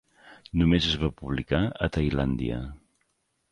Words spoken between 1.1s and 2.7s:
publicar a Tailàndia.